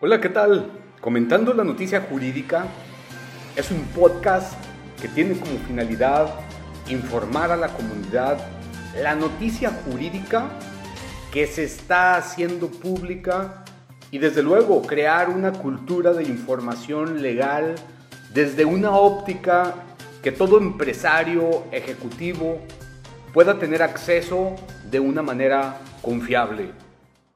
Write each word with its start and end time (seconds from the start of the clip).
Hola, 0.00 0.20
¿qué 0.20 0.28
tal? 0.28 0.70
Comentando 1.00 1.52
la 1.54 1.64
noticia 1.64 2.02
jurídica 2.02 2.66
es 3.56 3.72
un 3.72 3.82
podcast 3.86 4.52
que 5.02 5.08
tiene 5.08 5.36
como 5.36 5.58
finalidad 5.66 6.32
informar 6.88 7.50
a 7.50 7.56
la 7.56 7.66
comunidad 7.74 8.38
la 9.02 9.16
noticia 9.16 9.70
jurídica 9.70 10.50
que 11.32 11.48
se 11.48 11.64
está 11.64 12.14
haciendo 12.14 12.68
pública 12.68 13.64
y 14.12 14.18
desde 14.18 14.40
luego 14.40 14.82
crear 14.82 15.30
una 15.30 15.50
cultura 15.50 16.12
de 16.12 16.22
información 16.22 17.20
legal 17.20 17.74
desde 18.32 18.64
una 18.64 18.92
óptica 18.92 19.74
que 20.22 20.30
todo 20.30 20.58
empresario 20.58 21.64
ejecutivo 21.72 22.60
pueda 23.34 23.58
tener 23.58 23.82
acceso 23.82 24.54
de 24.88 25.00
una 25.00 25.22
manera 25.22 25.80
confiable. 26.02 26.87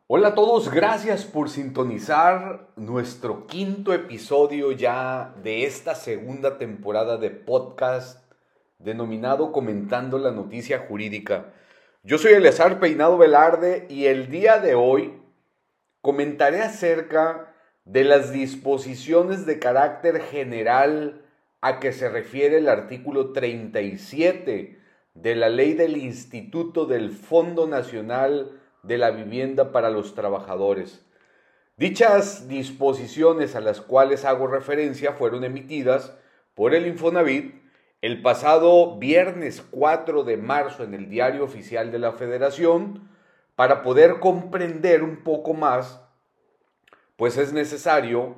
Hola 0.08 0.28
a 0.28 0.34
todos, 0.34 0.68
gracias 0.68 1.24
por 1.24 1.48
sintonizar 1.48 2.68
nuestro 2.74 3.46
quinto 3.46 3.94
episodio 3.94 4.72
ya 4.72 5.32
de 5.44 5.64
esta 5.64 5.94
segunda 5.94 6.58
temporada 6.58 7.18
de 7.18 7.30
podcast 7.30 8.20
denominado 8.78 9.52
Comentando 9.52 10.18
la 10.18 10.32
Noticia 10.32 10.80
Jurídica. 10.80 11.54
Yo 12.02 12.18
soy 12.18 12.32
Eleazar 12.32 12.80
Peinado 12.80 13.16
Velarde 13.16 13.86
y 13.88 14.06
el 14.06 14.28
día 14.28 14.58
de 14.58 14.74
hoy 14.74 15.22
comentaré 16.00 16.62
acerca 16.62 17.54
de 17.84 18.02
las 18.02 18.32
disposiciones 18.32 19.46
de 19.46 19.60
carácter 19.60 20.20
general 20.20 21.24
a 21.60 21.78
que 21.78 21.92
se 21.92 22.08
refiere 22.10 22.58
el 22.58 22.68
artículo 22.68 23.32
37 23.32 24.80
de 25.14 25.36
la 25.36 25.48
ley 25.48 25.74
del 25.74 25.96
Instituto 25.96 26.86
del 26.86 27.12
Fondo 27.12 27.68
Nacional 27.68 28.58
de 28.82 28.98
la 28.98 29.10
vivienda 29.10 29.72
para 29.72 29.90
los 29.90 30.14
trabajadores. 30.14 31.04
Dichas 31.76 32.48
disposiciones 32.48 33.54
a 33.56 33.60
las 33.60 33.80
cuales 33.80 34.24
hago 34.24 34.46
referencia 34.46 35.12
fueron 35.12 35.44
emitidas 35.44 36.12
por 36.54 36.74
el 36.74 36.86
Infonavit 36.86 37.62
el 38.02 38.20
pasado 38.20 38.98
viernes 38.98 39.64
4 39.70 40.24
de 40.24 40.36
marzo 40.36 40.82
en 40.82 40.92
el 40.92 41.08
Diario 41.08 41.44
Oficial 41.44 41.92
de 41.92 42.00
la 42.00 42.12
Federación 42.12 43.08
para 43.54 43.82
poder 43.82 44.18
comprender 44.18 45.04
un 45.04 45.22
poco 45.22 45.54
más, 45.54 46.00
pues 47.16 47.36
es 47.38 47.52
necesario 47.52 48.34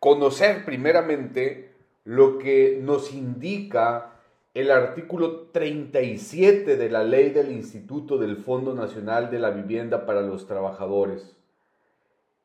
conocer 0.00 0.64
primeramente 0.64 1.72
lo 2.02 2.38
que 2.38 2.80
nos 2.82 3.12
indica 3.12 4.19
el 4.52 4.72
artículo 4.72 5.48
37 5.52 6.76
de 6.76 6.90
la 6.90 7.04
ley 7.04 7.30
del 7.30 7.52
Instituto 7.52 8.18
del 8.18 8.36
Fondo 8.36 8.74
Nacional 8.74 9.30
de 9.30 9.38
la 9.38 9.50
Vivienda 9.50 10.06
para 10.06 10.22
los 10.22 10.48
Trabajadores. 10.48 11.36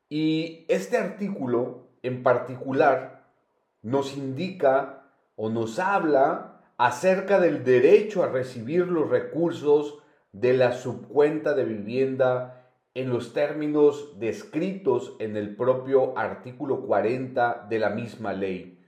Y 0.07 0.65
este 0.67 0.97
artículo 0.97 1.87
en 2.03 2.21
particular 2.21 3.25
nos 3.81 4.15
indica 4.15 5.07
o 5.35 5.49
nos 5.49 5.79
habla 5.79 6.61
acerca 6.77 7.39
del 7.39 7.63
derecho 7.63 8.23
a 8.23 8.27
recibir 8.27 8.87
los 8.87 9.09
recursos 9.09 9.97
de 10.31 10.53
la 10.53 10.73
subcuenta 10.73 11.55
de 11.55 11.65
vivienda 11.65 12.69
en 12.93 13.09
los 13.09 13.33
términos 13.33 14.19
descritos 14.19 15.15
en 15.17 15.37
el 15.37 15.55
propio 15.55 16.15
artículo 16.17 16.81
40 16.81 17.65
de 17.67 17.79
la 17.79 17.89
misma 17.89 18.33
ley. 18.33 18.79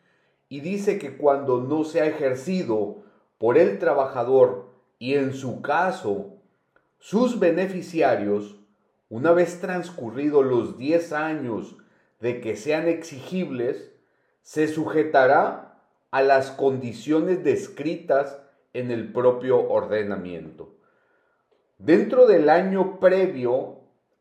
Y 0.50 0.62
dice 0.62 1.00
que 1.00 1.18
cuando 1.18 1.62
no 1.62 1.84
se 1.84 2.02
ha 2.02 2.06
ejercido 2.06 3.07
por 3.38 3.58
el 3.58 3.80
trabajador 3.80 4.70
y 5.00 5.16
en 5.16 5.34
su 5.34 5.62
caso 5.62 6.38
sus 7.00 7.40
beneficiarios, 7.40 8.60
una 9.10 9.32
vez 9.32 9.62
transcurridos 9.62 10.46
los 10.46 10.78
10 10.78 11.14
años 11.14 11.78
de 12.20 12.42
que 12.42 12.56
sean 12.56 12.88
exigibles, 12.88 13.92
se 14.42 14.68
sujetará 14.68 15.82
a 16.12 16.22
las 16.22 16.52
condiciones 16.52 17.44
descritas 17.44 18.40
en 18.74 18.92
el 18.92 19.12
propio 19.12 19.70
ordenamiento. 19.70 20.76
Dentro 21.78 22.26
del 22.26 22.50
año 22.50 23.00
previo 23.00 23.78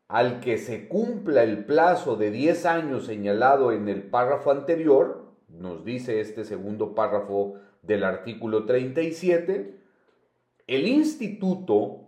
al 0.07 0.39
que 0.39 0.57
se 0.57 0.87
cumpla 0.87 1.43
el 1.43 1.65
plazo 1.65 2.15
de 2.15 2.31
10 2.31 2.65
años 2.65 3.05
señalado 3.05 3.71
en 3.71 3.89
el 3.89 4.03
párrafo 4.03 4.51
anterior, 4.51 5.25
nos 5.49 5.83
dice 5.83 6.21
este 6.21 6.45
segundo 6.45 6.93
párrafo 6.93 7.55
del 7.87 8.03
artículo 8.03 8.65
37, 8.65 9.79
el 10.67 10.87
instituto 10.87 12.01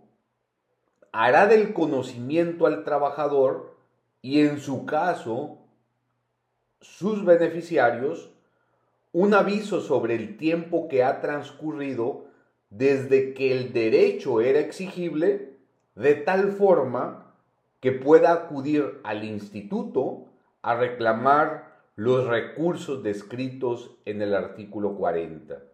hará 1.10 1.46
del 1.46 1.72
conocimiento 1.72 2.66
al 2.66 2.84
trabajador 2.84 3.76
y 4.22 4.40
en 4.42 4.60
su 4.60 4.84
caso 4.84 5.58
sus 6.80 7.24
beneficiarios 7.24 8.30
un 9.12 9.34
aviso 9.34 9.80
sobre 9.80 10.14
el 10.14 10.36
tiempo 10.36 10.88
que 10.88 11.02
ha 11.02 11.20
transcurrido 11.20 12.26
desde 12.68 13.34
que 13.34 13.50
el 13.52 13.72
derecho 13.72 14.40
era 14.40 14.60
exigible 14.60 15.56
de 15.96 16.14
tal 16.14 16.52
forma 16.52 17.34
que 17.80 17.92
pueda 17.92 18.32
acudir 18.32 19.00
al 19.02 19.24
instituto 19.24 20.26
a 20.62 20.76
reclamar 20.76 21.80
los 21.96 22.26
recursos 22.26 23.02
descritos 23.02 23.90
en 24.04 24.22
el 24.22 24.34
artículo 24.34 24.94
40. 24.94 25.69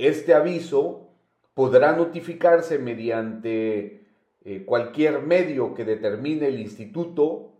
Este 0.00 0.32
aviso 0.32 1.10
podrá 1.52 1.92
notificarse 1.92 2.78
mediante 2.78 4.06
eh, 4.46 4.64
cualquier 4.64 5.20
medio 5.20 5.74
que 5.74 5.84
determine 5.84 6.46
el 6.46 6.58
instituto 6.58 7.52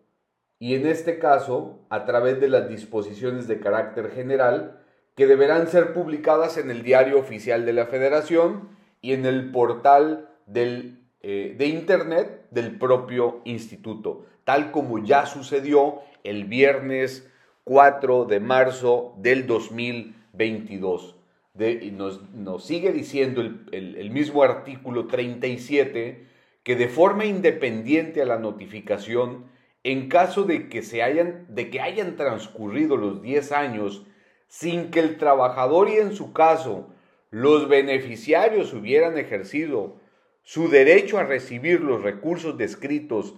y 0.59 0.75
en 0.75 0.87
este 0.87 1.19
caso 1.19 1.81
a 1.91 2.07
través 2.07 2.41
de 2.41 2.49
las 2.49 2.67
disposiciones 2.67 3.47
de 3.47 3.61
carácter 3.61 4.11
general 4.11 4.81
que 5.17 5.27
deberán 5.27 5.69
ser 5.69 5.93
publicadas 5.93 6.57
en 6.57 6.71
el 6.71 6.83
diario 6.83 7.19
oficial 7.19 7.67
de 7.67 7.75
la 7.75 7.85
federación 7.85 8.71
y 9.03 9.13
en 9.13 9.27
el 9.27 9.51
portal 9.51 10.31
del, 10.47 10.99
eh, 11.21 11.55
de 11.59 11.67
internet 11.67 12.47
del 12.51 12.79
propio 12.79 13.43
instituto, 13.45 14.25
tal 14.45 14.71
como 14.71 15.05
ya 15.05 15.27
sucedió 15.27 16.01
el 16.25 16.47
viernes 16.47 17.31
4 17.65 18.25
de 18.25 18.41
marzo 18.41 19.13
del 19.19 19.47
2022. 19.47 21.20
Nos, 21.55 22.65
sigue 22.65 22.93
diciendo 22.93 23.41
el, 23.41 23.97
el 23.97 24.11
mismo 24.11 24.43
artículo 24.43 25.07
37 25.07 26.27
que 26.63 26.77
de 26.77 26.89
forma 26.89 27.25
independiente 27.25 28.23
a 28.23 28.27
la 28.27 28.39
notificación, 28.39 29.47
en 29.83 30.09
caso 30.09 30.45
de 30.45 30.69
que, 30.69 30.83
se 30.83 31.03
hayan, 31.03 31.47
de 31.49 31.71
que 31.71 31.81
hayan 31.81 32.17
transcurrido 32.17 32.97
los 32.97 33.23
10 33.23 33.53
años 33.53 34.07
sin 34.47 34.91
que 34.91 35.01
el 35.01 35.17
trabajador 35.17 35.89
y 35.89 35.95
en 35.95 36.13
su 36.15 36.33
caso 36.33 36.93
los 37.31 37.69
beneficiarios 37.69 38.75
hubieran 38.75 39.17
ejercido 39.17 40.01
su 40.43 40.69
derecho 40.69 41.19
a 41.19 41.25
recibir 41.25 41.81
los 41.81 42.03
recursos 42.03 42.59
descritos 42.59 43.37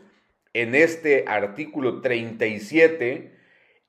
en 0.55 0.75
este 0.75 1.25
artículo 1.27 2.01
37, 2.01 3.35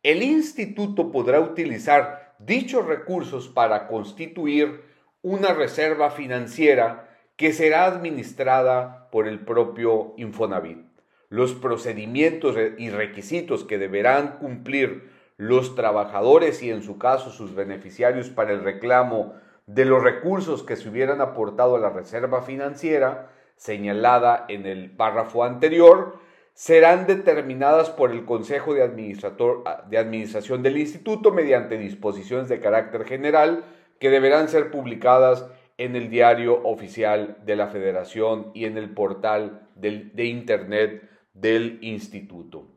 el 0.04 0.24
instituto 0.24 1.12
podrá 1.12 1.40
utilizar 1.40 2.23
dichos 2.40 2.86
recursos 2.86 3.48
para 3.48 3.88
constituir 3.88 4.82
una 5.22 5.54
reserva 5.54 6.12
financiera 6.12 7.10
que 7.36 7.54
será 7.54 7.86
administrada 7.86 9.10
por 9.12 9.28
el 9.28 9.40
propio 9.40 10.14
Infonavit. 10.18 10.86
Los 11.30 11.54
procedimientos 11.54 12.56
y 12.78 12.90
requisitos 12.90 13.64
que 13.64 13.78
deberán 13.78 14.38
cumplir 14.38 15.10
los 15.38 15.76
trabajadores 15.76 16.62
y 16.62 16.70
en 16.70 16.84
su 16.84 16.98
caso 16.98 17.32
sus 17.32 17.56
beneficiarios 17.56 18.30
para 18.30 18.52
el 18.52 18.64
reclamo 18.64 19.34
de 19.66 19.86
los 19.86 20.04
recursos 20.04 20.64
que 20.64 20.76
se 20.76 20.90
hubieran 20.90 21.22
aportado 21.22 21.76
a 21.76 21.80
la 21.80 21.90
reserva 21.90 22.44
financiera 22.44 23.32
señalada 23.56 24.46
en 24.50 24.66
el 24.66 24.92
párrafo 24.92 25.44
anterior 25.44 26.20
serán 26.54 27.08
determinadas 27.08 27.90
por 27.90 28.12
el 28.12 28.26
Consejo 28.26 28.74
de, 28.74 28.88
de 29.90 29.98
Administración 29.98 30.64
del 30.64 30.78
Instituto 30.78 31.32
mediante 31.32 31.78
disposiciones 31.78 32.48
de 32.50 32.60
carácter 32.60 33.06
general 33.06 33.64
que 34.00 34.10
deberán 34.10 34.50
ser 34.50 34.70
publicadas 34.70 35.46
en 35.78 35.96
el 35.96 36.10
diario 36.10 36.62
oficial 36.64 37.38
de 37.46 37.56
la 37.56 37.68
Federación 37.68 38.52
y 38.54 38.66
en 38.66 38.78
el 38.78 38.92
portal 38.92 39.68
de 39.76 40.26
Internet 40.26 41.10
del 41.34 41.80
Instituto. 41.82 42.68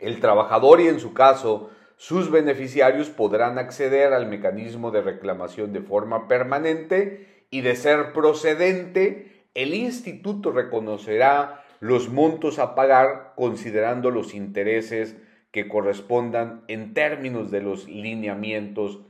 El 0.00 0.20
trabajador 0.20 0.80
y 0.80 0.88
en 0.88 1.00
su 1.00 1.14
caso 1.14 1.70
sus 1.96 2.30
beneficiarios 2.30 3.08
podrán 3.08 3.58
acceder 3.58 4.12
al 4.12 4.26
mecanismo 4.26 4.92
de 4.92 5.02
reclamación 5.02 5.72
de 5.72 5.80
forma 5.80 6.28
permanente 6.28 7.44
y 7.50 7.62
de 7.62 7.74
ser 7.74 8.12
procedente, 8.12 9.46
el 9.54 9.74
instituto 9.74 10.52
reconocerá 10.52 11.64
los 11.80 12.08
montos 12.08 12.58
a 12.58 12.74
pagar 12.74 13.32
considerando 13.36 14.10
los 14.10 14.34
intereses 14.34 15.16
que 15.50 15.68
correspondan 15.68 16.62
en 16.68 16.94
términos 16.94 17.50
de 17.50 17.62
los 17.62 17.88
lineamientos 17.88 19.00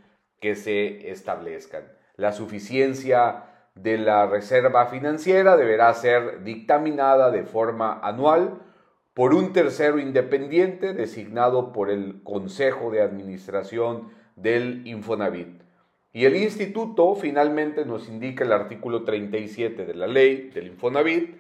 que 0.41 0.55
se 0.55 1.11
establezcan. 1.11 1.85
La 2.17 2.33
suficiencia 2.33 3.45
de 3.75 3.99
la 3.99 4.27
reserva 4.27 4.87
financiera 4.87 5.57
deberá 5.57 5.93
ser 5.95 6.45
dictaminada 6.45 7.31
de 7.31 7.45
forma 7.45 8.01
anual 8.03 8.61
por 9.15 9.35
un 9.35 9.53
tercero 9.53 9.99
independiente 9.99 10.95
designado 10.95 11.73
por 11.73 11.91
el 11.91 12.23
Consejo 12.23 12.91
de 12.91 13.03
Administración 13.03 14.11
del 14.37 14.87
Infonavit. 14.87 15.63
Y 16.13 16.25
el 16.25 16.37
instituto 16.37 17.15
finalmente 17.15 17.85
nos 17.85 18.09
indica 18.09 18.45
el 18.45 18.53
artículo 18.53 19.05
37 19.05 19.85
de 19.85 19.95
la 19.95 20.07
ley 20.07 20.51
del 20.55 20.69
Infonavit, 20.69 21.37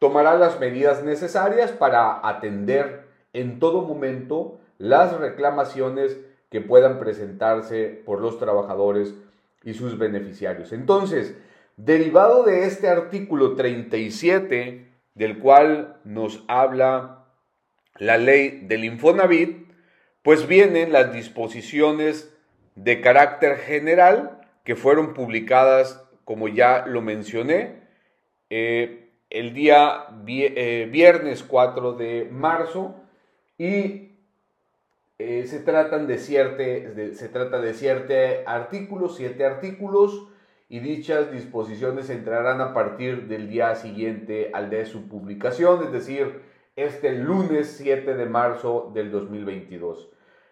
tomará 0.00 0.34
las 0.34 0.58
medidas 0.58 1.04
necesarias 1.04 1.70
para 1.70 2.26
atender 2.26 3.04
en 3.32 3.60
todo 3.60 3.82
momento 3.82 4.58
las 4.78 5.16
reclamaciones 5.16 6.18
que 6.50 6.60
puedan 6.60 6.98
presentarse 6.98 8.02
por 8.04 8.20
los 8.20 8.38
trabajadores 8.38 9.14
y 9.62 9.74
sus 9.74 9.98
beneficiarios. 9.98 10.72
Entonces, 10.72 11.36
derivado 11.76 12.44
de 12.44 12.64
este 12.64 12.88
artículo 12.88 13.54
37, 13.54 14.88
del 15.14 15.38
cual 15.38 16.00
nos 16.04 16.44
habla 16.48 17.26
la 17.98 18.16
ley 18.16 18.62
del 18.66 18.84
Infonavit, 18.86 19.70
pues 20.22 20.48
vienen 20.48 20.92
las 20.92 21.12
disposiciones 21.12 22.34
de 22.74 23.02
carácter 23.02 23.58
general 23.58 24.40
que 24.64 24.76
fueron 24.76 25.12
publicadas, 25.12 26.02
como 26.24 26.48
ya 26.48 26.86
lo 26.86 27.02
mencioné, 27.02 27.80
eh, 28.48 29.09
el 29.30 29.54
día 29.54 30.06
eh, 30.26 30.88
viernes 30.90 31.44
4 31.44 31.92
de 31.94 32.28
marzo 32.30 32.96
y 33.56 34.10
eh, 35.18 35.46
se, 35.46 35.60
tratan 35.60 36.06
de 36.06 36.18
se 36.18 37.28
trata 37.28 37.60
de 37.60 37.74
siete 37.74 38.42
artículos, 38.46 39.16
siete 39.16 39.44
artículos 39.44 40.26
y 40.68 40.80
dichas 40.80 41.30
disposiciones 41.30 42.10
entrarán 42.10 42.60
a 42.60 42.72
partir 42.72 43.28
del 43.28 43.48
día 43.48 43.74
siguiente 43.74 44.50
al 44.54 44.70
de 44.70 44.86
su 44.86 45.08
publicación, 45.08 45.84
es 45.84 45.92
decir, 45.92 46.40
este 46.76 47.12
lunes 47.12 47.74
7 47.76 48.14
de 48.14 48.26
marzo 48.26 48.90
del 48.94 49.10
2022. 49.10 50.08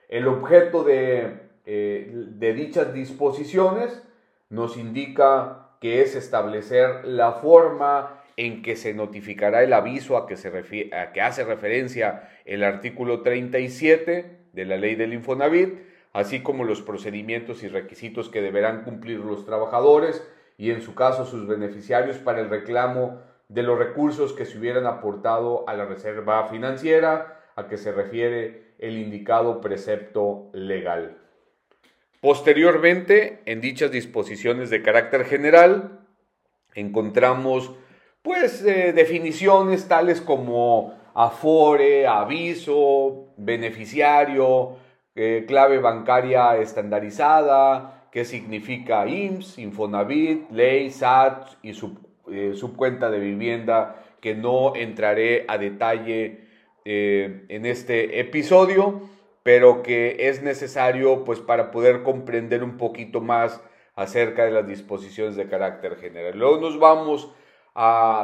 El 0.09 0.29
objeto 0.29 0.85
de, 0.85 1.41
eh, 1.65 2.13
de 2.13 2.53
dichas 2.53 2.93
disposiciones 2.93 4.03
nos 4.51 4.77
indica 4.77 5.71
que 5.81 6.03
es 6.03 6.17
establecer 6.17 7.05
la 7.05 7.33
forma 7.33 8.18
en 8.39 8.63
que 8.63 8.77
se 8.77 8.95
notificará 8.95 9.65
el 9.65 9.73
aviso 9.73 10.17
a 10.17 10.29
que, 10.29 10.37
se 10.37 10.49
a 10.95 11.13
que 11.13 11.21
hace 11.21 11.43
referencia 11.45 12.31
el 12.45 12.63
artículo 12.63 13.23
37 13.23 14.39
de 14.53 14.65
la 14.65 14.77
ley 14.77 14.95
del 14.95 15.13
Infonavit, 15.13 15.75
así 16.13 16.41
como 16.41 16.63
los 16.63 16.81
procedimientos 16.81 17.65
y 17.65 17.69
requisitos 17.69 18.29
que 18.29 18.41
deberán 18.41 18.85
cumplir 18.85 19.19
los 19.19 19.45
trabajadores 19.45 20.25
y 20.57 20.71
en 20.71 20.83
su 20.83 20.95
caso 20.95 21.27
sus 21.27 21.49
beneficiarios 21.49 22.19
para 22.19 22.41
el 22.41 22.49
reclamo 22.49 23.21
de 23.49 23.65
los 23.65 23.77
recursos 23.77 24.33
que 24.33 24.45
se 24.45 24.57
hubieran 24.57 24.87
aportado 24.87 25.69
a 25.69 25.75
la 25.75 25.87
reserva 25.87 26.47
financiera 26.49 27.41
a 27.57 27.67
que 27.67 27.77
se 27.77 27.91
refiere 27.91 28.75
el 28.79 28.99
indicado 28.99 29.61
precepto 29.61 30.49
legal. 30.53 31.19
Posteriormente, 32.21 33.41
en 33.47 33.61
dichas 33.61 33.91
disposiciones 33.91 34.71
de 34.71 34.83
carácter 34.83 35.25
general, 35.25 36.07
encontramos 36.77 37.75
pues 38.23 38.65
eh, 38.65 38.93
definiciones 38.93 39.89
tales 39.89 40.21
como 40.21 40.95
afore, 41.15 42.07
aviso, 42.07 43.33
beneficiario, 43.37 44.77
eh, 45.15 45.45
clave 45.47 45.79
bancaria 45.79 46.57
estandarizada, 46.59 48.09
qué 48.13 48.25
significa 48.25 49.07
IMSS, 49.07 49.59
Infonavit, 49.59 50.51
ley, 50.51 50.91
SAT 50.91 51.49
y 51.63 51.71
eh, 52.31 52.53
subcuenta 52.55 53.11
de 53.11 53.19
vivienda, 53.19 54.05
que 54.21 54.35
no 54.35 54.75
entraré 54.75 55.45
a 55.49 55.59
detalle 55.59 56.47
en 56.91 57.67
este 57.67 58.19
episodio, 58.19 59.03
pero 59.43 59.83
que 59.83 60.29
es 60.29 60.43
necesario 60.43 61.23
pues 61.23 61.39
para 61.39 61.71
poder 61.71 62.03
comprender 62.03 62.65
un 62.65 62.79
poquito 62.79 63.21
más 63.21 63.61
acerca 63.95 64.45
de 64.45 64.53
las 64.53 64.67
disposiciones 64.67 65.37
de 65.37 65.49
carácter 65.49 65.97
general. 65.97 66.39
Luego 66.39 66.59
nos 66.61 66.79
vamos 66.79 67.31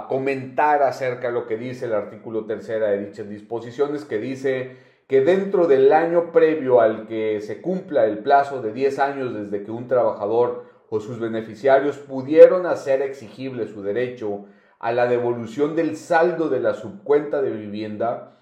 comentar 0.09 0.83
acerca 0.83 1.29
de 1.29 1.35
lo 1.35 1.47
que 1.47 1.57
dice 1.57 1.87
el 1.87 1.95
artículo 1.95 2.45
tercera 2.45 2.89
de 2.89 3.07
dichas 3.07 3.29
disposiciones, 3.29 4.05
que 4.05 4.19
dice 4.19 4.77
que 5.07 5.21
dentro 5.21 5.67
del 5.67 5.93
año 5.93 6.33
previo 6.33 6.81
al 6.81 7.07
que 7.07 7.41
se 7.41 7.61
cumpla 7.61 8.05
el 8.07 8.19
plazo 8.19 8.63
de 8.63 8.73
10 8.73 8.99
años 8.99 9.35
desde 9.35 9.65
que 9.65 9.71
un 9.71 9.87
trabajador 9.87 10.65
o 10.89 10.99
sus 10.99 11.21
beneficiarios 11.21 11.99
pudieron 11.99 12.67
hacer 12.67 13.01
exigible 13.03 13.69
su 13.69 13.83
derecho 13.83 14.47
a 14.81 14.93
la 14.93 15.07
devolución 15.07 15.77
del 15.77 15.97
saldo 15.97 16.49
de 16.49 16.61
la 16.61 16.75
subcuenta 16.75 17.41
de 17.41 17.51
vivienda, 17.51 18.37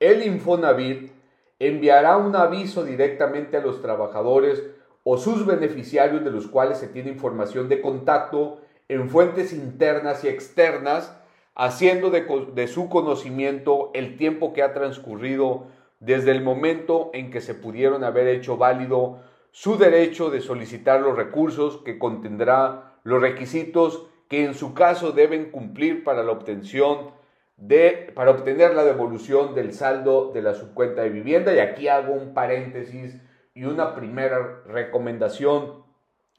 el 0.00 0.24
Infonavit 0.24 1.12
enviará 1.58 2.16
un 2.16 2.34
aviso 2.34 2.84
directamente 2.84 3.56
a 3.56 3.60
los 3.60 3.82
trabajadores 3.82 4.62
o 5.04 5.18
sus 5.18 5.46
beneficiarios 5.46 6.24
de 6.24 6.30
los 6.30 6.48
cuales 6.48 6.78
se 6.78 6.88
tiene 6.88 7.10
información 7.10 7.68
de 7.68 7.80
contacto 7.80 8.60
en 8.88 9.10
fuentes 9.10 9.52
internas 9.52 10.24
y 10.24 10.28
externas, 10.28 11.18
haciendo 11.54 12.10
de, 12.10 12.68
su 12.68 12.88
conocimiento 12.88 13.90
el 13.94 14.16
tiempo 14.16 14.52
que 14.52 14.62
ha 14.62 14.74
transcurrido 14.74 15.68
desde 16.00 16.30
el 16.30 16.42
momento 16.42 17.10
en 17.14 17.30
que 17.30 17.40
se 17.40 17.54
pudieron 17.54 18.04
haber 18.04 18.28
hecho 18.28 18.58
válido 18.58 19.20
su 19.52 19.78
derecho 19.78 20.30
de 20.30 20.42
solicitar 20.42 21.00
los 21.00 21.16
recursos 21.16 21.78
que 21.78 21.98
contendrá 21.98 22.98
los 23.04 23.22
requisitos 23.22 24.06
que 24.28 24.44
en 24.44 24.52
su 24.52 24.74
caso 24.74 25.12
deben 25.12 25.50
cumplir 25.50 26.04
para 26.04 26.22
la 26.22 26.32
obtención 26.32 27.10
de 27.56 28.12
para 28.14 28.32
obtener 28.32 28.74
la 28.74 28.84
devolución 28.84 29.54
del 29.54 29.72
saldo 29.72 30.30
de 30.32 30.42
la 30.42 30.52
subcuenta 30.52 31.02
de 31.02 31.08
vivienda. 31.08 31.54
Y 31.54 31.60
aquí 31.60 31.88
hago 31.88 32.12
un 32.12 32.34
paréntesis 32.34 33.16
y 33.54 33.64
una 33.64 33.94
primera 33.94 34.60
recomendación 34.66 35.84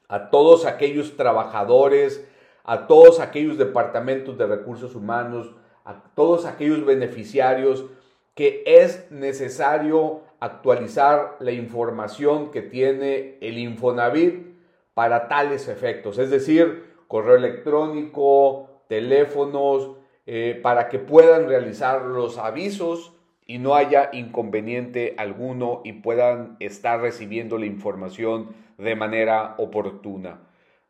a 0.08 0.30
todos 0.30 0.64
aquellos 0.64 1.16
trabajadores 1.16 2.24
a 2.64 2.86
todos 2.86 3.20
aquellos 3.20 3.58
departamentos 3.58 4.36
de 4.38 4.46
recursos 4.46 4.94
humanos, 4.94 5.54
a 5.84 6.02
todos 6.14 6.44
aquellos 6.46 6.84
beneficiarios 6.84 7.86
que 8.34 8.62
es 8.66 9.10
necesario 9.10 10.20
actualizar 10.40 11.36
la 11.40 11.50
información 11.50 12.50
que 12.50 12.62
tiene 12.62 13.38
el 13.40 13.58
Infonavit 13.58 14.46
para 14.94 15.28
tales 15.28 15.68
efectos, 15.68 16.18
es 16.18 16.30
decir, 16.30 16.84
correo 17.08 17.36
electrónico, 17.36 18.82
teléfonos, 18.88 19.96
eh, 20.26 20.60
para 20.62 20.88
que 20.88 20.98
puedan 20.98 21.48
realizar 21.48 22.02
los 22.02 22.36
avisos 22.36 23.14
y 23.46 23.58
no 23.58 23.74
haya 23.74 24.10
inconveniente 24.12 25.14
alguno 25.16 25.80
y 25.84 25.94
puedan 25.94 26.56
estar 26.60 27.00
recibiendo 27.00 27.56
la 27.56 27.64
información 27.64 28.50
de 28.76 28.94
manera 28.94 29.54
oportuna. 29.56 30.40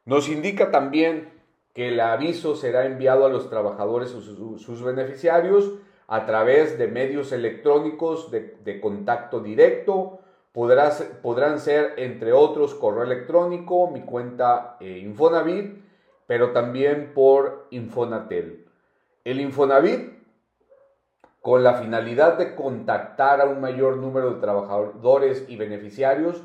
Nos 0.05 0.29
indica 0.29 0.71
también 0.73 1.29
que 1.79 1.91
el 1.91 2.01
aviso 2.01 2.57
será 2.57 2.87
enviado 2.87 3.25
a 3.25 3.29
los 3.29 3.49
trabajadores 3.51 4.13
o 4.13 4.21
sus, 4.21 4.83
beneficiarios 4.83 5.75
a 6.09 6.27
través 6.27 6.77
de 6.77 6.89
medios 6.89 7.31
electrónicos 7.31 8.33
de, 8.33 8.81
contacto 8.81 9.39
directo. 9.39 10.19
podrán 10.53 11.61
ser, 11.61 11.95
entre 11.99 12.33
otros, 12.33 12.75
correo 12.75 13.05
electrónico, 13.05 13.89
mi 13.93 14.01
cuenta 14.01 14.77
eh, 14.81 14.99
Infonavit, 14.99 15.81
pero 16.27 16.51
también 16.51 17.13
por 17.15 17.69
Infonatel. 17.71 18.67
El 19.23 19.41
Infonavit, 19.41 20.19
con 21.41 21.63
la 21.63 21.75
finalidad 21.75 22.39
de 22.39 22.57
contactar 22.57 23.41
a 23.41 23.45
un 23.45 23.61
mayor 23.61 23.99
número 23.99 24.35
de 24.35 24.41
trabajadores 24.41 25.45
y 25.47 25.55
beneficiarios, 25.55 26.43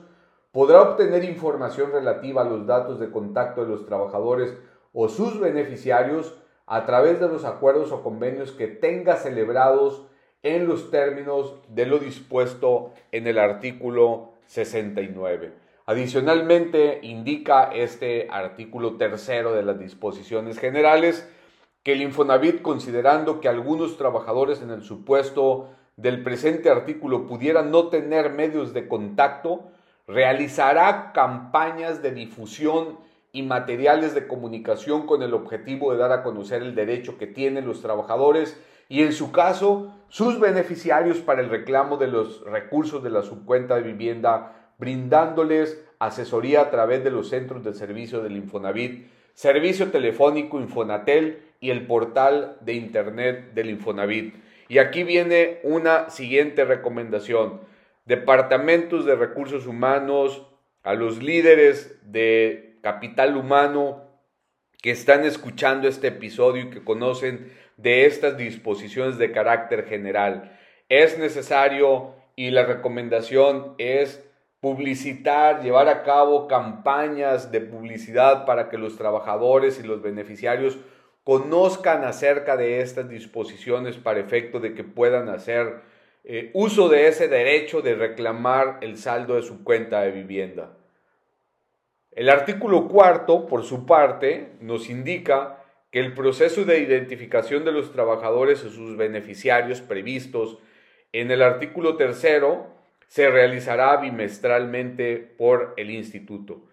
podrá 0.51 0.83
obtener 0.83 1.23
información 1.23 1.91
relativa 1.91 2.43
a 2.43 2.45
los 2.45 2.67
datos 2.67 2.99
de 2.99 3.09
contacto 3.09 3.63
de 3.63 3.71
los 3.71 3.87
trabajadores 3.87 4.55
o 4.93 5.09
sus 5.09 5.39
beneficiarios 5.39 6.35
a 6.65 6.85
través 6.85 7.19
de 7.19 7.27
los 7.27 7.43
acuerdos 7.43 7.91
o 7.91 8.03
convenios 8.03 8.51
que 8.51 8.67
tenga 8.67 9.17
celebrados 9.17 10.05
en 10.43 10.67
los 10.67 10.91
términos 10.91 11.55
de 11.69 11.85
lo 11.85 11.99
dispuesto 11.99 12.91
en 13.11 13.27
el 13.27 13.37
artículo 13.37 14.33
69. 14.45 15.51
Adicionalmente, 15.85 16.99
indica 17.01 17.71
este 17.73 18.27
artículo 18.29 18.95
tercero 18.95 19.53
de 19.53 19.63
las 19.63 19.79
disposiciones 19.79 20.57
generales 20.57 21.29
que 21.83 21.93
el 21.93 22.01
Infonavit, 22.01 22.61
considerando 22.61 23.41
que 23.41 23.49
algunos 23.49 23.97
trabajadores 23.97 24.61
en 24.61 24.69
el 24.69 24.83
supuesto 24.83 25.69
del 25.97 26.23
presente 26.23 26.69
artículo 26.69 27.27
pudieran 27.27 27.71
no 27.71 27.89
tener 27.89 28.31
medios 28.31 28.73
de 28.73 28.87
contacto, 28.87 29.71
realizará 30.07 31.11
campañas 31.13 32.01
de 32.01 32.11
difusión 32.11 32.97
y 33.33 33.41
materiales 33.41 34.13
de 34.13 34.27
comunicación 34.27 35.07
con 35.07 35.23
el 35.23 35.33
objetivo 35.33 35.91
de 35.91 35.97
dar 35.97 36.11
a 36.11 36.23
conocer 36.23 36.61
el 36.61 36.75
derecho 36.75 37.17
que 37.17 37.27
tienen 37.27 37.65
los 37.65 37.81
trabajadores 37.81 38.57
y 38.87 39.01
en 39.01 39.11
su 39.11 39.31
caso 39.31 39.91
sus 40.07 40.39
beneficiarios 40.39 41.17
para 41.17 41.41
el 41.41 41.49
reclamo 41.49 41.97
de 41.97 42.07
los 42.07 42.45
recursos 42.45 43.03
de 43.03 43.09
la 43.09 43.23
subcuenta 43.23 43.75
de 43.75 43.81
vivienda, 43.81 44.71
brindándoles 44.77 45.83
asesoría 45.97 46.61
a 46.61 46.69
través 46.69 47.03
de 47.03 47.09
los 47.09 47.29
centros 47.29 47.63
de 47.63 47.73
servicio 47.73 48.21
del 48.21 48.37
Infonavit, 48.37 49.07
servicio 49.33 49.89
telefónico 49.89 50.59
Infonatel 50.59 51.41
y 51.59 51.71
el 51.71 51.87
portal 51.87 52.57
de 52.61 52.73
internet 52.73 53.53
del 53.55 53.71
Infonavit. 53.71 54.35
Y 54.69 54.77
aquí 54.77 55.03
viene 55.03 55.59
una 55.63 56.11
siguiente 56.11 56.65
recomendación. 56.65 57.61
Departamentos 58.05 59.05
de 59.05 59.15
recursos 59.15 59.65
humanos, 59.65 60.45
a 60.83 60.93
los 60.93 61.23
líderes 61.23 61.97
de 62.03 62.72
capital 62.83 63.37
humano 63.37 64.03
que 64.81 64.91
están 64.91 65.23
escuchando 65.23 65.87
este 65.87 66.07
episodio 66.07 66.63
y 66.63 66.69
que 66.69 66.83
conocen 66.83 67.53
de 67.77 68.05
estas 68.05 68.35
disposiciones 68.35 69.17
de 69.17 69.31
carácter 69.31 69.85
general. 69.85 70.59
Es 70.89 71.17
necesario 71.17 72.13
y 72.35 72.51
la 72.51 72.65
recomendación 72.65 73.75
es 73.77 74.29
publicitar, 74.59 75.63
llevar 75.63 75.87
a 75.87 76.03
cabo 76.03 76.49
campañas 76.49 77.51
de 77.53 77.61
publicidad 77.61 78.45
para 78.45 78.69
que 78.69 78.77
los 78.77 78.97
trabajadores 78.97 79.79
y 79.79 79.87
los 79.87 80.01
beneficiarios 80.01 80.77
conozcan 81.23 82.03
acerca 82.03 82.57
de 82.57 82.81
estas 82.81 83.07
disposiciones 83.07 83.95
para 83.95 84.19
efecto 84.19 84.59
de 84.59 84.73
que 84.73 84.83
puedan 84.83 85.29
hacer 85.29 85.83
eh, 86.25 86.51
uso 86.53 86.89
de 86.89 87.07
ese 87.07 87.29
derecho 87.29 87.81
de 87.81 87.95
reclamar 87.95 88.79
el 88.81 88.97
saldo 88.97 89.35
de 89.35 89.43
su 89.43 89.63
cuenta 89.63 90.01
de 90.01 90.11
vivienda. 90.11 90.82
El 92.15 92.29
artículo 92.29 92.87
cuarto, 92.87 93.47
por 93.47 93.63
su 93.63 93.85
parte, 93.85 94.51
nos 94.61 94.89
indica 94.89 95.63
que 95.91 95.99
el 95.99 96.13
proceso 96.13 96.65
de 96.65 96.79
identificación 96.79 97.65
de 97.65 97.71
los 97.71 97.91
trabajadores 97.91 98.63
y 98.63 98.69
sus 98.69 98.97
beneficiarios 98.97 99.81
previstos 99.81 100.57
en 101.11 101.31
el 101.31 101.41
artículo 101.41 101.95
tercero 101.97 102.67
se 103.07 103.29
realizará 103.29 103.97
bimestralmente 103.97 105.17
por 105.17 105.73
el 105.77 105.91
instituto. 105.91 106.63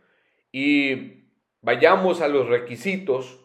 Y 0.52 1.24
vayamos 1.60 2.22
a 2.22 2.28
los 2.28 2.48
requisitos 2.48 3.44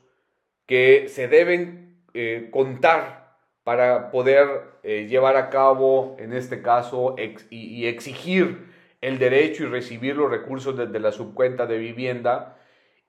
que 0.65 1.07
se 1.09 1.27
deben 1.27 1.97
eh, 2.13 2.49
contar 2.51 3.35
para 3.65 4.11
poder 4.11 4.47
eh, 4.83 5.07
llevar 5.09 5.35
a 5.37 5.49
cabo, 5.49 6.15
en 6.19 6.33
este 6.33 6.61
caso, 6.61 7.15
y, 7.49 7.87
exigir 7.87 8.73
el 9.07 9.19
derecho 9.19 9.63
y 9.63 9.67
recibir 9.67 10.15
los 10.15 10.29
recursos 10.29 10.75
desde 10.75 10.99
la 10.99 11.11
subcuenta 11.11 11.65
de 11.65 11.77
vivienda. 11.77 12.57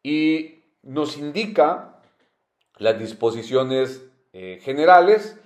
Y 0.02 0.64
nos 0.82 1.16
indica 1.16 2.00
las 2.78 2.98
disposiciones 2.98 4.06
eh, 4.32 4.58
generales 4.62 5.40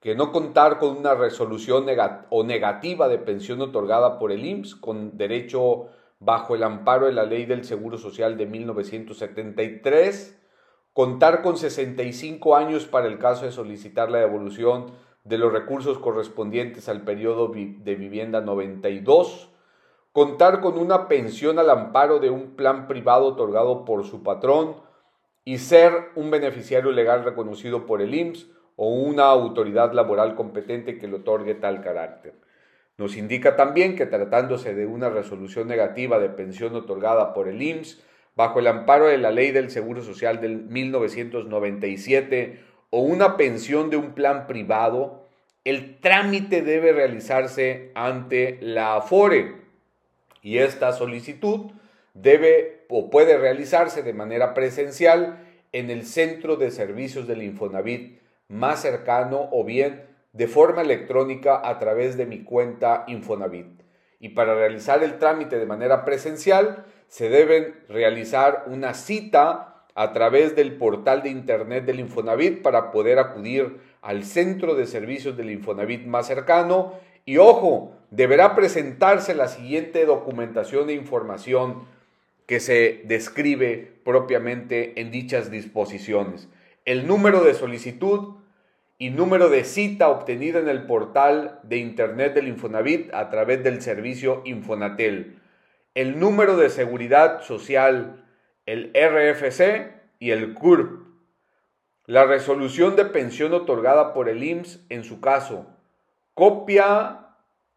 que 0.00 0.14
no 0.14 0.30
contar 0.30 0.78
con 0.78 0.96
una 0.96 1.14
resolución 1.14 1.86
o 2.30 2.44
negativa 2.44 3.08
de 3.08 3.18
pensión 3.18 3.60
otorgada 3.60 4.18
por 4.18 4.30
el 4.30 4.46
IMSS 4.46 4.76
con 4.76 5.16
derecho 5.16 5.88
bajo 6.20 6.54
el 6.54 6.62
amparo 6.62 7.06
de 7.06 7.12
la 7.12 7.24
ley 7.24 7.46
del 7.46 7.64
Seguro 7.64 7.98
Social 7.98 8.36
de 8.36 8.46
1973 8.46 10.38
contar 10.92 11.42
con 11.42 11.56
65 11.56 12.56
años 12.56 12.86
para 12.86 13.06
el 13.06 13.18
caso 13.18 13.44
de 13.44 13.52
solicitar 13.52 14.10
la 14.10 14.18
devolución 14.18 14.86
de 15.22 15.38
los 15.38 15.52
recursos 15.52 15.98
correspondientes 15.98 16.88
al 16.88 17.02
periodo 17.02 17.52
de 17.54 17.94
vivienda 17.94 18.40
92, 18.40 19.50
contar 20.12 20.60
con 20.60 20.78
una 20.78 21.08
pensión 21.08 21.58
al 21.58 21.70
amparo 21.70 22.18
de 22.18 22.30
un 22.30 22.56
plan 22.56 22.88
privado 22.88 23.26
otorgado 23.26 23.84
por 23.84 24.04
su 24.04 24.22
patrón 24.22 24.76
y 25.44 25.58
ser 25.58 26.10
un 26.14 26.30
beneficiario 26.30 26.92
legal 26.92 27.24
reconocido 27.24 27.86
por 27.86 28.02
el 28.02 28.14
IMSS 28.14 28.48
o 28.76 28.88
una 28.88 29.24
autoridad 29.24 29.92
laboral 29.92 30.34
competente 30.34 30.98
que 30.98 31.08
le 31.08 31.16
otorgue 31.16 31.54
tal 31.54 31.80
carácter. 31.80 32.34
Nos 32.96 33.16
indica 33.16 33.56
también 33.56 33.96
que 33.96 34.06
tratándose 34.06 34.74
de 34.74 34.86
una 34.86 35.08
resolución 35.08 35.68
negativa 35.68 36.18
de 36.18 36.28
pensión 36.28 36.74
otorgada 36.74 37.32
por 37.32 37.48
el 37.48 37.62
IMSS, 37.62 38.02
bajo 38.34 38.58
el 38.58 38.66
amparo 38.66 39.06
de 39.06 39.18
la 39.18 39.30
ley 39.30 39.50
del 39.50 39.70
Seguro 39.70 40.02
Social 40.02 40.40
del 40.40 40.64
1997 40.64 42.60
o 42.90 43.00
una 43.00 43.36
pensión 43.36 43.90
de 43.90 43.96
un 43.96 44.14
plan 44.14 44.46
privado, 44.46 45.26
el 45.64 45.98
trámite 46.00 46.62
debe 46.62 46.92
realizarse 46.92 47.90
ante 47.94 48.58
la 48.60 48.96
AFORE 48.96 49.67
y 50.42 50.58
esta 50.58 50.92
solicitud 50.92 51.72
debe 52.14 52.84
o 52.88 53.10
puede 53.10 53.36
realizarse 53.36 54.02
de 54.02 54.12
manera 54.12 54.54
presencial 54.54 55.44
en 55.72 55.90
el 55.90 56.04
centro 56.04 56.56
de 56.56 56.70
servicios 56.70 57.26
del 57.26 57.42
Infonavit 57.42 58.20
más 58.48 58.80
cercano 58.80 59.48
o 59.52 59.64
bien 59.64 60.06
de 60.32 60.46
forma 60.46 60.82
electrónica 60.82 61.60
a 61.68 61.78
través 61.78 62.16
de 62.16 62.26
mi 62.26 62.42
cuenta 62.44 63.04
Infonavit. 63.06 63.82
Y 64.20 64.30
para 64.30 64.54
realizar 64.54 65.02
el 65.02 65.18
trámite 65.18 65.58
de 65.58 65.66
manera 65.66 66.04
presencial, 66.04 66.86
se 67.06 67.28
deben 67.28 67.74
realizar 67.88 68.64
una 68.66 68.94
cita 68.94 69.84
a 69.94 70.12
través 70.12 70.54
del 70.54 70.76
portal 70.76 71.22
de 71.22 71.30
internet 71.30 71.84
del 71.84 72.00
Infonavit 72.00 72.62
para 72.62 72.90
poder 72.90 73.18
acudir 73.18 73.78
al 74.00 74.24
centro 74.24 74.74
de 74.74 74.86
servicios 74.86 75.36
del 75.36 75.50
Infonavit 75.50 76.06
más 76.06 76.26
cercano 76.26 76.94
y 77.24 77.38
ojo, 77.38 77.97
deberá 78.10 78.54
presentarse 78.54 79.34
la 79.34 79.48
siguiente 79.48 80.04
documentación 80.06 80.90
e 80.90 80.94
información 80.94 81.86
que 82.46 82.60
se 82.60 83.02
describe 83.04 83.92
propiamente 84.04 85.00
en 85.00 85.10
dichas 85.10 85.50
disposiciones. 85.50 86.48
El 86.84 87.06
número 87.06 87.44
de 87.44 87.54
solicitud 87.54 88.36
y 88.96 89.10
número 89.10 89.50
de 89.50 89.64
cita 89.64 90.08
obtenida 90.08 90.58
en 90.58 90.68
el 90.68 90.86
portal 90.86 91.60
de 91.62 91.76
internet 91.76 92.34
del 92.34 92.48
Infonavit 92.48 93.12
a 93.12 93.28
través 93.30 93.62
del 93.62 93.82
servicio 93.82 94.42
Infonatel 94.44 95.38
el 95.98 96.20
número 96.20 96.56
de 96.56 96.70
seguridad 96.70 97.42
social, 97.42 98.24
el 98.66 98.92
RFC 98.94 99.90
y 100.20 100.30
el 100.30 100.54
CURP. 100.54 101.08
La 102.06 102.24
resolución 102.24 102.94
de 102.94 103.04
pensión 103.04 103.52
otorgada 103.52 104.14
por 104.14 104.28
el 104.28 104.44
IMSS 104.44 104.86
en 104.90 105.02
su 105.02 105.20
caso. 105.20 105.66
Copia 106.34 107.27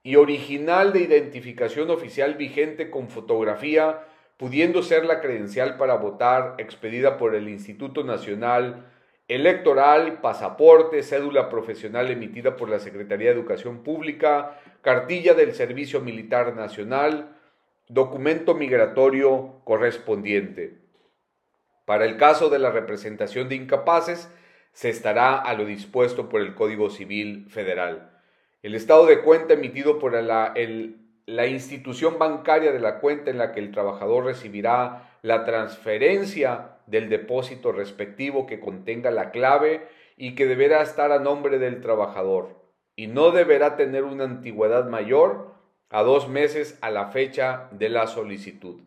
y 0.03 0.15
original 0.15 0.93
de 0.93 1.01
identificación 1.01 1.89
oficial 1.91 2.35
vigente 2.35 2.89
con 2.89 3.09
fotografía, 3.09 4.05
pudiendo 4.37 4.81
ser 4.81 5.05
la 5.05 5.21
credencial 5.21 5.77
para 5.77 5.95
votar 5.95 6.55
expedida 6.57 7.17
por 7.17 7.35
el 7.35 7.47
Instituto 7.47 8.03
Nacional 8.03 8.87
Electoral, 9.27 10.19
pasaporte, 10.19 11.03
cédula 11.03 11.47
profesional 11.47 12.11
emitida 12.11 12.57
por 12.57 12.69
la 12.69 12.79
Secretaría 12.79 13.29
de 13.29 13.35
Educación 13.35 13.81
Pública, 13.81 14.59
cartilla 14.81 15.33
del 15.33 15.53
Servicio 15.53 16.01
Militar 16.01 16.53
Nacional, 16.53 17.37
documento 17.87 18.55
migratorio 18.55 19.61
correspondiente. 19.63 20.79
Para 21.85 22.03
el 22.03 22.17
caso 22.17 22.49
de 22.49 22.59
la 22.59 22.71
representación 22.71 23.47
de 23.47 23.55
incapaces, 23.55 24.29
se 24.73 24.89
estará 24.89 25.37
a 25.37 25.53
lo 25.53 25.65
dispuesto 25.65 26.27
por 26.27 26.41
el 26.41 26.53
Código 26.53 26.89
Civil 26.89 27.47
Federal. 27.49 28.10
El 28.63 28.75
estado 28.75 29.07
de 29.07 29.21
cuenta 29.21 29.55
emitido 29.55 29.97
por 29.97 30.13
la, 30.13 30.53
institución 31.47 32.19
bancaria 32.19 32.71
de 32.71 32.79
la 32.79 32.99
cuenta 32.99 33.31
en 33.31 33.39
la 33.39 33.51
que 33.51 33.59
el 33.59 33.71
trabajador 33.71 34.25
recibirá 34.25 35.17
la 35.23 35.45
transferencia 35.45 36.77
del 36.85 37.09
depósito 37.09 37.71
respectivo 37.71 38.45
que 38.45 38.59
contenga 38.59 39.09
la 39.09 39.31
clave 39.31 39.87
y 40.15 40.35
que 40.35 40.45
deberá 40.45 40.81
estar 40.83 41.11
a 41.11 41.19
nombre 41.19 41.57
del 41.57 41.81
trabajador 41.81 42.61
y 42.95 43.07
no 43.07 43.31
deberá 43.31 43.77
tener 43.77 44.03
una 44.03 44.25
antigüedad 44.25 44.87
mayor 44.87 45.55
a 45.89 46.03
dos 46.03 46.27
meses 46.29 46.77
a 46.81 46.91
la 46.91 47.07
fecha 47.07 47.67
de 47.71 47.89
la 47.89 48.05
solicitud. 48.05 48.79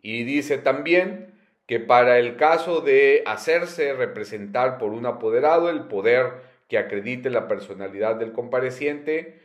Y 0.00 0.22
dice 0.22 0.58
también 0.58 1.34
que 1.66 1.80
para 1.80 2.18
el 2.18 2.36
caso 2.36 2.80
de 2.80 3.22
hacerse 3.26 3.92
representar 3.92 4.78
por 4.78 4.92
un 4.92 5.06
apoderado, 5.06 5.68
el 5.68 5.84
poder 5.84 6.49
que 6.70 6.78
acredite 6.78 7.28
la 7.28 7.48
personalidad 7.48 8.16
del 8.16 8.32
compareciente, 8.32 9.40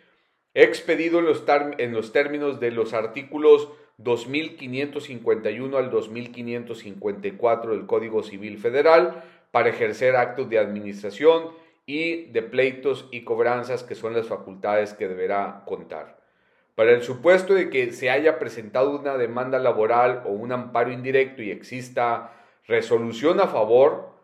expedido 0.53 1.19
en 1.19 1.25
los, 1.25 2.11
términos 2.13 2.59
de 2.59 2.71
los 2.71 2.93
artículos 2.93 3.67
2551 3.97 5.77
al 5.77 5.89
2554 5.89 7.71
del 7.71 7.87
Código 7.87 8.21
Civil 8.23 8.59
Federal 8.59 9.23
para 9.51 9.69
ejercer 9.69 10.15
actos 10.15 10.49
de 10.49 10.59
administración 10.59 11.49
y 11.87 12.25
de 12.25 12.43
pleitos 12.43 13.09
y 13.11 13.23
cobranzas 13.23 13.83
que 13.83 13.95
son 13.95 14.13
las 14.13 14.27
facultades 14.27 14.93
que 14.93 15.07
deberá 15.07 15.63
contar. 15.65 16.19
Para 16.75 16.91
el 16.91 17.01
supuesto 17.01 17.55
de 17.55 17.69
que 17.71 17.91
se 17.91 18.11
haya 18.11 18.37
presentado 18.37 18.99
una 18.99 19.17
demanda 19.17 19.57
laboral 19.57 20.21
o 20.25 20.29
un 20.29 20.51
amparo 20.51 20.91
indirecto 20.91 21.41
y 21.41 21.49
exista 21.49 22.33
resolución 22.67 23.39
a 23.39 23.47
favor, 23.47 24.14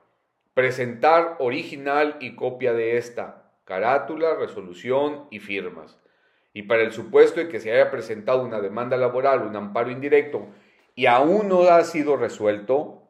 presentar 0.54 1.38
original 1.40 2.18
y 2.20 2.36
copia 2.36 2.74
de 2.74 2.98
esta, 2.98 3.52
carátula, 3.66 4.36
resolución 4.36 5.28
y 5.32 5.40
firmas. 5.40 5.98
Y 6.54 6.64
para 6.64 6.82
el 6.84 6.92
supuesto 6.92 7.40
de 7.40 7.48
que 7.48 7.60
se 7.60 7.72
haya 7.72 7.90
presentado 7.92 8.44
una 8.44 8.60
demanda 8.60 8.98
laboral, 8.98 9.44
un 9.44 9.56
amparo 9.56 9.90
indirecto 9.90 10.48
y 10.96 11.06
aún 11.06 11.48
no 11.48 11.64
ha 11.64 11.84
sido 11.84 12.18
resuelto, 12.18 13.02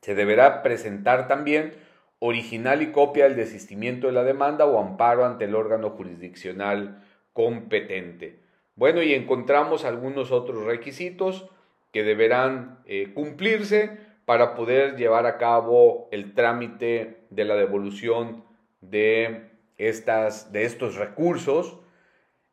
se 0.00 0.14
deberá 0.14 0.62
presentar 0.62 1.28
también 1.28 1.74
original 2.18 2.82
y 2.82 2.92
copia 2.92 3.24
del 3.24 3.36
desistimiento 3.36 4.06
de 4.06 4.14
la 4.14 4.24
demanda 4.24 4.64
o 4.64 4.80
amparo 4.80 5.26
ante 5.26 5.44
el 5.44 5.54
órgano 5.54 5.90
jurisdiccional 5.90 7.04
competente. 7.32 8.38
Bueno, 8.76 9.02
y 9.02 9.12
encontramos 9.12 9.84
algunos 9.84 10.32
otros 10.32 10.64
requisitos 10.64 11.48
que 11.92 12.04
deberán 12.04 12.78
eh, 12.86 13.12
cumplirse 13.12 13.98
para 14.24 14.54
poder 14.54 14.96
llevar 14.96 15.26
a 15.26 15.38
cabo 15.38 16.08
el 16.12 16.34
trámite 16.34 17.24
de 17.30 17.44
la 17.44 17.56
devolución 17.56 18.44
del 18.80 19.50
estas, 19.78 20.52
de 20.52 20.64
estos 20.64 20.96
recursos 20.96 21.78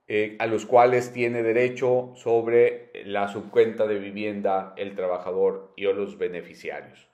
eh, 0.08 0.36
a 0.40 0.48
los 0.48 0.66
cuales 0.66 1.14
tiene 1.14 1.44
derecho 1.44 2.14
sobre 2.16 2.90
la 3.06 3.28
subcuenta 3.28 3.86
de 3.86 4.00
vivienda 4.00 4.74
el 4.76 4.96
trabajador 4.96 5.72
y 5.76 5.86
o 5.86 5.94
los 5.94 6.18
beneficiarios. 6.18 7.08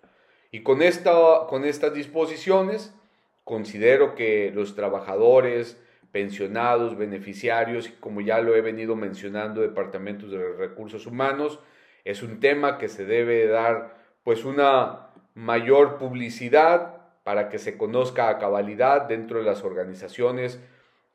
Y 0.50 0.62
con, 0.62 0.82
esta, 0.82 1.12
con 1.50 1.66
estas 1.66 1.94
disposiciones, 1.94 2.96
considero 3.44 4.16
que 4.16 4.50
los 4.56 4.76
trabajadores, 4.76 5.78
pensionados, 6.14 6.98
beneficiarios, 6.98 7.90
como 8.00 8.22
ya 8.22 8.40
lo 8.40 8.56
he 8.56 8.62
venido 8.62 8.96
mencionando, 8.96 9.60
departamentos 9.60 10.32
de 10.32 10.54
recursos 10.54 11.06
humanos, 11.06 11.60
es 12.06 12.24
un 12.24 12.40
tema 12.40 12.78
que 12.78 12.88
se 12.88 13.06
debe 13.06 13.48
dar 13.48 14.05
pues 14.26 14.44
una 14.44 15.12
mayor 15.36 16.00
publicidad 16.00 16.96
para 17.24 17.48
que 17.48 17.60
se 17.60 17.78
conozca 17.78 18.28
a 18.28 18.40
cabalidad 18.40 19.04
dentro 19.04 19.38
de 19.38 19.46
las 19.46 19.64
organizaciones 19.64 20.60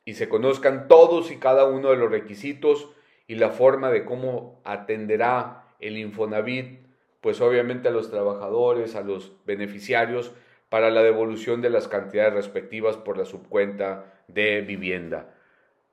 y 0.04 0.14
se 0.14 0.28
conozcan 0.28 0.86
todos 0.86 1.32
y 1.32 1.38
cada 1.38 1.64
uno 1.64 1.90
de 1.90 1.96
los 1.96 2.08
requisitos 2.08 2.88
y 3.26 3.34
la 3.34 3.50
forma 3.50 3.90
de 3.90 4.04
cómo 4.04 4.60
atenderá 4.64 5.64
el 5.80 5.98
Infonavit, 5.98 6.78
pues 7.20 7.40
obviamente 7.40 7.88
a 7.88 7.90
los 7.90 8.12
trabajadores, 8.12 8.94
a 8.94 9.00
los 9.00 9.32
beneficiarios, 9.44 10.30
para 10.68 10.88
la 10.90 11.02
devolución 11.02 11.62
de 11.62 11.70
las 11.70 11.88
cantidades 11.88 12.34
respectivas 12.34 12.96
por 12.96 13.18
la 13.18 13.24
subcuenta 13.24 14.04
de 14.28 14.60
vivienda. 14.60 15.34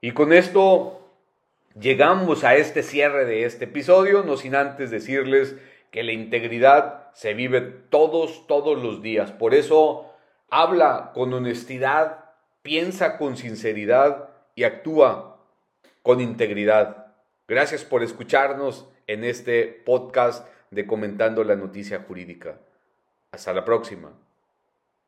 Y 0.01 0.11
con 0.11 0.33
esto 0.33 1.09
llegamos 1.79 2.43
a 2.43 2.55
este 2.57 2.83
cierre 2.83 3.25
de 3.25 3.45
este 3.45 3.65
episodio, 3.65 4.21
no 4.21 4.37
sin 4.37 4.53
antes 4.53 4.91
decirles 4.91 5.55
que 5.91 6.03
la 6.03 6.11
integridad 6.11 7.11
se 7.13 7.33
vive 7.33 7.61
todos, 7.61 8.45
todos 8.47 8.81
los 8.81 9.01
días. 9.01 9.31
Por 9.31 9.53
eso 9.53 10.13
habla 10.49 11.11
con 11.13 11.33
honestidad, 11.33 12.25
piensa 12.61 13.17
con 13.17 13.37
sinceridad 13.37 14.29
y 14.55 14.63
actúa 14.63 15.45
con 16.01 16.21
integridad. 16.21 17.13
Gracias 17.47 17.83
por 17.83 18.03
escucharnos 18.03 18.87
en 19.07 19.23
este 19.23 19.65
podcast 19.85 20.47
de 20.71 20.85
Comentando 20.85 21.43
la 21.43 21.55
Noticia 21.55 22.03
Jurídica. 22.07 22.59
Hasta 23.31 23.53
la 23.53 23.63
próxima. 23.63 24.26